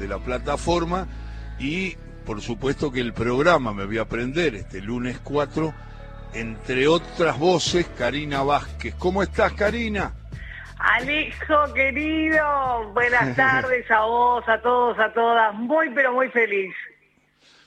[0.00, 1.06] desde la plataforma
[1.58, 1.94] y
[2.24, 5.74] por supuesto que el programa me voy a aprender este lunes 4,
[6.34, 8.94] entre otras voces, Karina Vázquez.
[8.94, 10.14] ¿Cómo estás, Karina?
[10.78, 15.54] Alejo, querido, buenas tardes a vos, a todos, a todas.
[15.54, 16.74] Muy, pero muy feliz.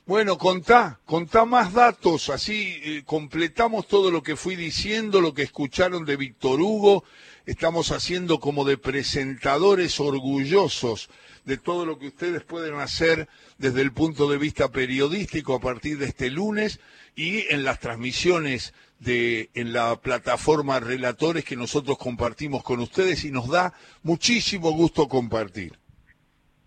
[0.05, 5.43] Bueno, contá, contá más datos, así eh, completamos todo lo que fui diciendo, lo que
[5.43, 7.03] escucharon de Víctor Hugo.
[7.45, 11.09] Estamos haciendo como de presentadores orgullosos
[11.45, 15.97] de todo lo que ustedes pueden hacer desde el punto de vista periodístico a partir
[15.97, 16.79] de este lunes
[17.15, 23.31] y en las transmisiones de en la plataforma Relatores que nosotros compartimos con ustedes y
[23.31, 25.73] nos da muchísimo gusto compartir.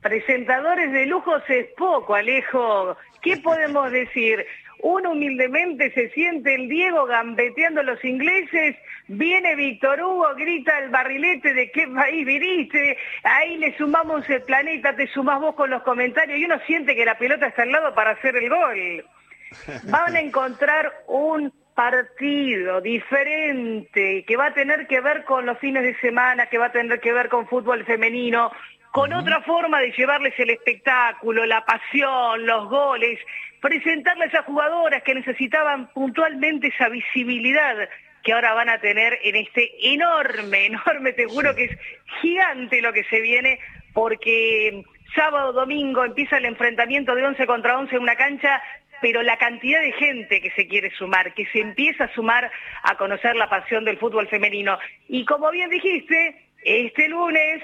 [0.01, 2.97] Presentadores de lujos es poco, Alejo.
[3.23, 4.45] ¿Qué podemos decir?
[4.81, 8.77] Uno humildemente se siente el Diego gambeteando a los ingleses,
[9.09, 14.95] viene Víctor Hugo, grita el barrilete de qué país viniste, ahí le sumamos el planeta,
[14.95, 17.95] te sumás vos con los comentarios y uno siente que la pelota está al lado
[17.95, 19.05] para hacer el gol.
[19.91, 25.83] Van a encontrar un partido diferente que va a tener que ver con los fines
[25.83, 28.51] de semana, que va a tener que ver con fútbol femenino,
[28.93, 33.19] con otra forma de llevarles el espectáculo, la pasión, los goles,
[33.61, 37.89] presentarles a jugadoras que necesitaban puntualmente esa visibilidad
[38.23, 41.79] que ahora van a tener en este enorme, enorme, te juro que es
[42.21, 43.61] gigante lo que se viene,
[43.93, 44.83] porque
[45.15, 48.63] sábado, domingo empieza el enfrentamiento de 11 contra 11 en una cancha,
[49.01, 52.51] pero la cantidad de gente que se quiere sumar, que se empieza a sumar
[52.83, 54.79] a conocer la pasión del fútbol femenino.
[55.09, 57.63] Y como bien dijiste, este lunes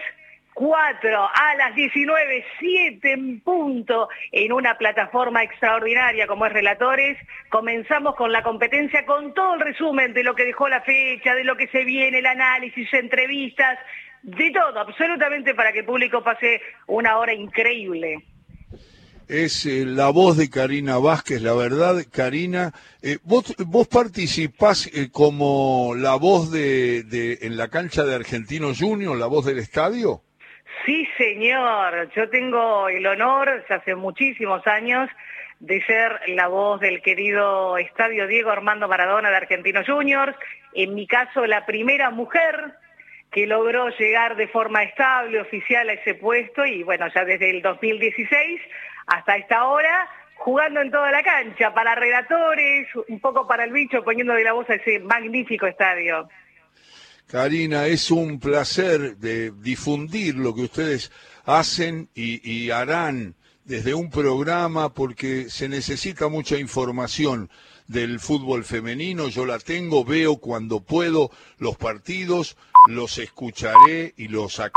[0.54, 7.18] 4 a las 19, 7 en punto en una plataforma extraordinaria como es Relatores.
[7.50, 11.44] Comenzamos con la competencia con todo el resumen de lo que dejó la fecha, de
[11.44, 13.78] lo que se viene, el análisis, entrevistas,
[14.22, 18.24] de todo, absolutamente para que el público pase una hora increíble.
[19.28, 25.08] Es eh, la voz de Karina Vázquez, la verdad, Karina, eh, vos, vos participás eh,
[25.10, 30.22] como la voz de, en la cancha de Argentino Junior, la voz del estadio.
[30.84, 32.10] Sí, señor.
[32.14, 35.08] Yo tengo el honor, hace muchísimos años,
[35.60, 40.36] de ser la voz del querido Estadio Diego Armando Maradona de Argentinos Juniors.
[40.74, 42.74] En mi caso, la primera mujer
[43.30, 47.62] que logró llegar de forma estable, oficial a ese puesto y bueno, ya desde el
[47.62, 48.60] 2016
[49.06, 54.02] hasta esta hora, jugando en toda la cancha, para relatores, un poco para el bicho,
[54.02, 56.28] poniéndole la voz a ese magnífico estadio.
[57.32, 61.10] Karina, es un placer de difundir lo que ustedes
[61.46, 67.48] hacen y, harán desde un programa porque se necesita mucha información
[67.86, 69.28] del fútbol femenino.
[69.28, 74.68] Yo la tengo, veo cuando puedo los partidos, los escucharé y los las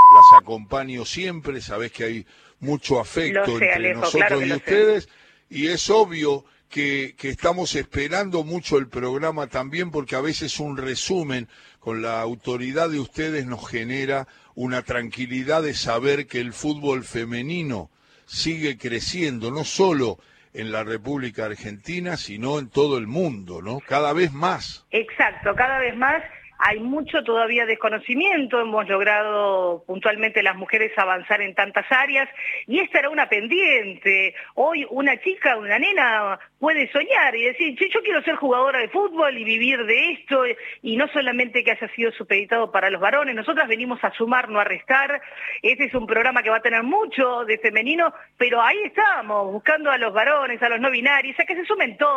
[0.42, 1.60] acompaño siempre.
[1.60, 2.26] Sabés que hay
[2.62, 5.10] mucho afecto entre nosotros y ustedes.
[5.50, 10.76] Y es obvio que, que, estamos esperando mucho el programa también porque a veces un
[10.76, 11.48] resumen
[11.80, 17.90] con la autoridad de ustedes nos genera una tranquilidad de saber que el fútbol femenino
[18.26, 20.20] sigue creciendo, no solo
[20.54, 23.80] en la República Argentina, sino en todo el mundo, ¿no?
[23.80, 24.86] Cada vez más.
[24.92, 26.22] Exacto, cada vez más
[26.58, 32.30] hay mucho todavía desconocimiento, hemos logrado puntualmente las mujeres avanzar en tantas áreas
[32.68, 34.34] y esta era una pendiente.
[34.56, 39.38] Hoy una chica, una nena puede soñar y decir, yo quiero ser jugadora de fútbol
[39.38, 40.44] y vivir de esto
[40.82, 44.60] y no solamente que haya sido supeditado para los varones, nosotras venimos a sumar, no
[44.60, 45.22] a restar.
[45.62, 49.92] Este es un programa que va a tener mucho de femenino, pero ahí estamos, buscando
[49.92, 52.16] a los varones, a los no binarios, a que se sumen todos,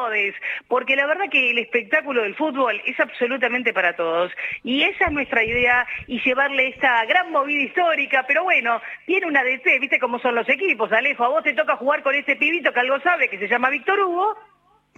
[0.69, 4.28] porque la verdad que el espectáculo del fútbol es absolutamente para todos.
[4.65, 9.43] Y esa es nuestra idea y llevarle esta gran movida histórica, pero bueno, tiene una
[9.43, 12.73] DC, viste cómo son los equipos, Alejo, a vos te toca jugar con este pibito
[12.73, 14.37] que algo sabe, que se llama Víctor Hugo,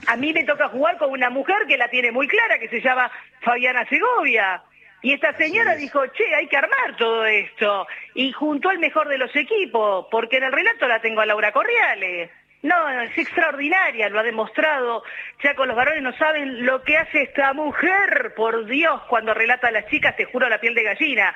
[0.06, 2.80] a mí me toca jugar con una mujer que la tiene muy clara, que se
[2.80, 3.10] llama
[3.40, 4.62] Fabiana Segovia.
[5.02, 7.86] Y esta señora dijo, che, hay que armar todo esto.
[8.14, 11.52] Y juntó al mejor de los equipos, porque en el relato la tengo a Laura
[11.52, 12.30] Corriales.
[12.62, 15.02] No, es extraordinaria, lo ha demostrado.
[15.42, 19.68] Ya con los varones no saben lo que hace esta mujer, por Dios, cuando relata
[19.68, 21.34] a las chicas, te juro la piel de gallina.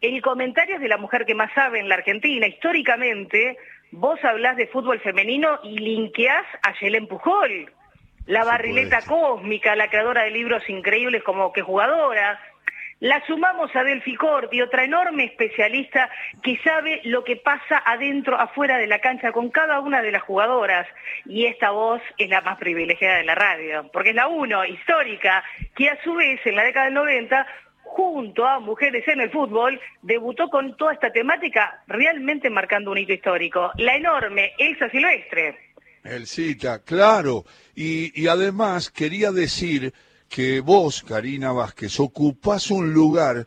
[0.00, 2.46] El comentario es de la mujer que más sabe en la Argentina.
[2.46, 3.56] Históricamente,
[3.92, 7.72] vos hablás de fútbol femenino y linkeás a Yelén Pujol,
[8.26, 12.40] la barrileta cósmica, la creadora de libros increíbles como que jugadora.
[13.04, 16.08] La sumamos a Delphi Corti, otra enorme especialista
[16.42, 20.22] que sabe lo que pasa adentro, afuera de la cancha con cada una de las
[20.22, 20.86] jugadoras.
[21.26, 25.44] Y esta voz es la más privilegiada de la radio, porque es la uno, histórica,
[25.76, 27.46] que a su vez en la década del 90
[27.82, 33.12] junto a Mujeres en el Fútbol, debutó con toda esta temática, realmente marcando un hito
[33.12, 33.70] histórico.
[33.76, 35.74] La enorme Elsa Silvestre.
[36.04, 37.44] El cita, claro.
[37.74, 39.92] Y además quería decir
[40.28, 43.46] que vos, Karina Vázquez, ocupás un lugar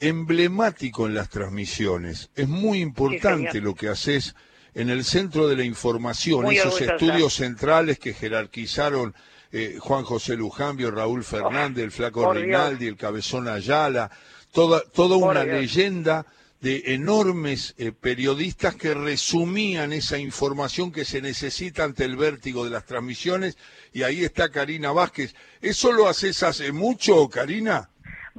[0.00, 2.30] emblemático en las transmisiones.
[2.34, 4.34] Es muy importante lo que haces
[4.74, 9.14] en el centro de la información, esos estudios centrales que jerarquizaron
[9.50, 14.10] eh, Juan José Lujambio, Raúl Fernández, el Flaco Rinaldi, el Cabezón Ayala,
[14.52, 16.26] toda, toda una leyenda
[16.60, 22.70] de enormes eh, periodistas que resumían esa información que se necesita ante el vértigo de
[22.70, 23.56] las transmisiones
[23.92, 25.34] y ahí está Karina Vázquez.
[25.60, 27.90] ¿Eso lo haces hace mucho, Karina?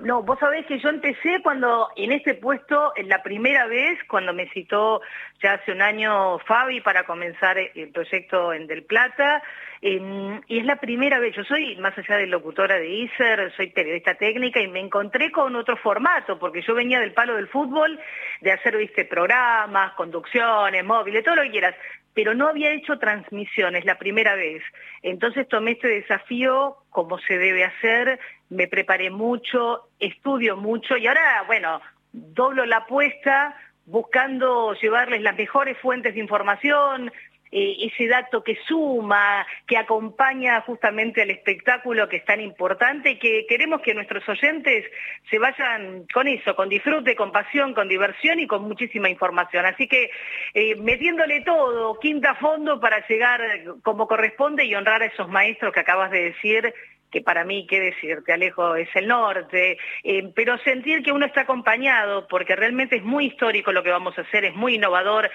[0.01, 4.33] No, vos sabés que yo empecé cuando en este puesto, en la primera vez, cuando
[4.33, 5.01] me citó
[5.43, 9.43] ya hace un año Fabi para comenzar el proyecto en Del Plata,
[9.81, 13.67] em, y es la primera vez, yo soy más allá de locutora de ISER, soy
[13.67, 17.99] periodista técnica y me encontré con otro formato, porque yo venía del palo del fútbol,
[18.39, 21.75] de hacer, viste, programas, conducciones, móviles, todo lo que quieras,
[22.13, 24.63] pero no había hecho transmisiones la primera vez.
[25.03, 28.19] Entonces tomé este desafío como se debe hacer,
[28.49, 31.81] me preparé mucho, estudio mucho y ahora, bueno,
[32.11, 33.55] doblo la apuesta
[33.85, 37.11] buscando llevarles las mejores fuentes de información,
[37.51, 43.45] ese dato que suma, que acompaña justamente al espectáculo que es tan importante y que
[43.47, 44.85] queremos que nuestros oyentes
[45.29, 49.65] se vayan con eso, con disfrute, con pasión, con diversión y con muchísima información.
[49.65, 50.09] Así que
[50.53, 53.41] eh, metiéndole todo, quinta fondo para llegar
[53.83, 56.73] como corresponde y honrar a esos maestros que acabas de decir
[57.11, 61.41] que para mí, qué decirte, Alejo, es el norte, eh, pero sentir que uno está
[61.41, 65.29] acompañado, porque realmente es muy histórico lo que vamos a hacer, es muy innovador,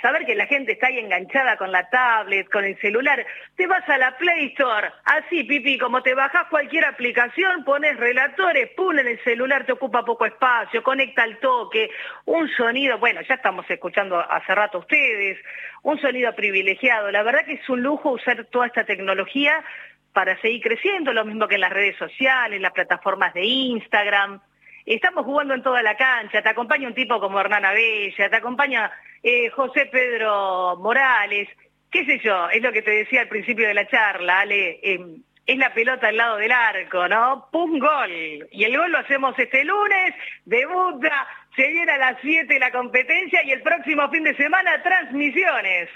[0.00, 3.24] saber que la gente está ahí enganchada con la tablet, con el celular,
[3.56, 8.70] te vas a la Play Store, así, Pipi, como te bajas cualquier aplicación, pones relatores,
[8.76, 11.90] pum, en el celular te ocupa poco espacio, conecta al toque,
[12.26, 15.38] un sonido, bueno, ya estamos escuchando hace rato ustedes,
[15.82, 19.64] un sonido privilegiado, la verdad que es un lujo usar toda esta tecnología
[20.12, 24.40] para seguir creciendo, lo mismo que en las redes sociales, las plataformas de Instagram.
[24.86, 28.90] Estamos jugando en toda la cancha, te acompaña un tipo como Hernán Abella, te acompaña
[29.22, 31.48] eh, José Pedro Morales,
[31.90, 35.22] qué sé yo, es lo que te decía al principio de la charla, Ale, em,
[35.46, 37.48] es la pelota al lado del arco, ¿no?
[37.50, 37.78] ¡Pum!
[37.78, 38.46] Gol.
[38.50, 41.26] Y el gol lo hacemos este lunes, debuta,
[41.56, 45.88] se viene a las 7 la competencia y el próximo fin de semana transmisiones.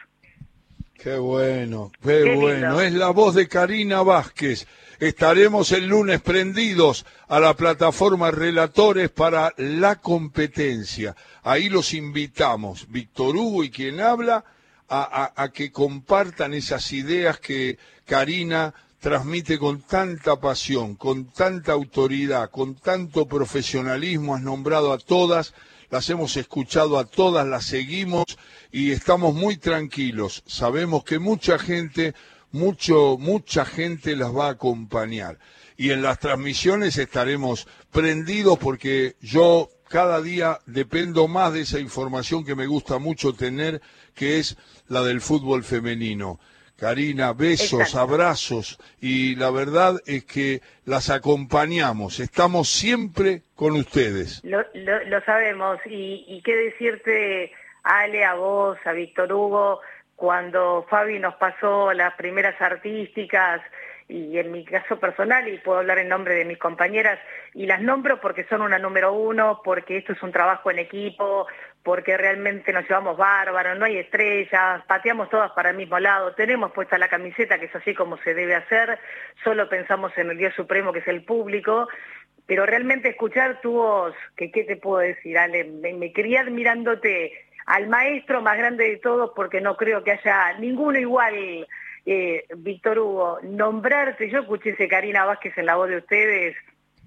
[1.03, 2.81] Qué bueno, qué, bueno.
[2.81, 4.69] Es la voz de Karina Vázquez.
[5.01, 11.17] Estaremos el lunes prendidos a la plataforma Relatores para la competencia.
[11.43, 14.45] Ahí los invitamos, Víctor Hugo y quien habla,
[14.89, 22.77] a, que compartan esas ideas que Karina transmite con tanta pasión, con tanta autoridad, con
[22.77, 24.37] tanto profesionalismo.
[24.37, 25.53] Has nombrado a todas,
[25.93, 28.25] las hemos escuchado a todas, las seguimos
[28.73, 30.43] y estamos muy tranquilos.
[30.47, 32.15] Sabemos que mucha gente,
[32.51, 35.39] mucho, mucha gente las va a acompañar.
[35.77, 42.43] Y en las transmisiones estaremos prendidos porque yo cada día dependo más de esa información
[42.43, 43.83] que me gusta mucho tener,
[44.15, 44.57] que es
[44.89, 46.41] la del fútbol femenino.
[46.83, 48.77] Karina, besos, abrazos.
[49.01, 54.43] Y la verdad es que las acompañamos, estamos siempre con ustedes.
[54.43, 54.65] Lo,
[55.25, 55.79] sabemos.
[55.87, 57.53] Y, y qué decirte
[57.85, 59.81] Ale, a vos, a Víctor Hugo,
[60.17, 63.61] cuando Fabi nos pasó las primeras artísticas
[64.09, 67.19] y en mi caso personal, y puedo hablar en nombre de mis compañeras,
[67.55, 71.47] y las nombro porque son una número uno, porque esto es un trabajo en equipo,
[71.83, 76.73] porque realmente nos llevamos bárbaros, no hay estrellas, pateamos todas para el mismo lado, tenemos
[76.73, 78.99] puesta la camiseta que es así como se debe hacer,
[79.43, 81.89] solo pensamos en el Dios Supremo que es el público,
[82.47, 87.33] pero realmente escuchar tu voz, que qué te puedo decir, Ale, me, me quería mirándote
[87.67, 91.67] al maestro más grande de todos, porque no creo que haya ninguno igual,
[92.07, 96.57] eh, Víctor Hugo, nombrarte, yo escuché ese Karina Vázquez en la voz de ustedes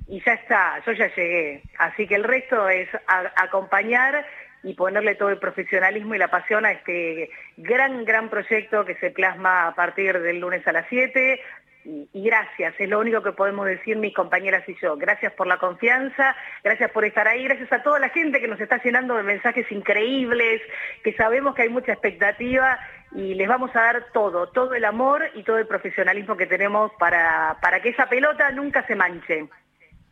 [0.07, 1.63] y ya está, yo ya llegué.
[1.77, 2.87] Así que el resto es
[3.35, 4.25] acompañar
[4.63, 9.11] y ponerle todo el profesionalismo y la pasión a este gran, gran proyecto que se
[9.11, 11.39] plasma a partir del lunes a las 7
[11.85, 14.97] y, gracias, es lo único que podemos decir mis compañeras y yo.
[14.97, 18.59] Gracias por la confianza, gracias por estar ahí, gracias a toda la gente que nos
[18.59, 20.61] está llenando de mensajes increíbles,
[21.03, 22.79] que sabemos que hay mucha expectativa
[23.13, 26.91] y les vamos a dar todo, todo el amor y todo el profesionalismo que tenemos
[26.97, 29.47] para, para que esa pelota nunca se manche.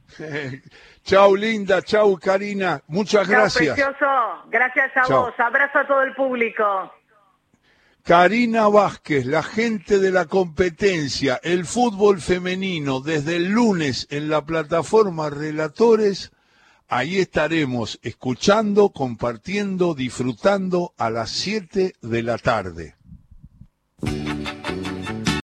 [1.03, 3.73] chau linda, chau Karina, muchas gracias.
[3.73, 6.93] precioso, gracias a vos, abrazo a todo el público.
[8.03, 14.45] Karina Vázquez, la gente de la competencia, el fútbol femenino, desde el lunes en la
[14.45, 16.31] plataforma Relatores
[16.95, 22.95] Ahí estaremos escuchando, compartiendo, disfrutando a las 7 de la tarde.